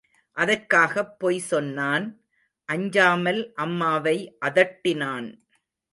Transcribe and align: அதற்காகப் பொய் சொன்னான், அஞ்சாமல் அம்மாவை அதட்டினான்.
அதற்காகப் 0.37 1.19
பொய் 1.19 1.39
சொன்னான், 1.41 2.07
அஞ்சாமல் 2.69 3.41
அம்மாவை 3.55 4.17
அதட்டினான். 4.45 5.29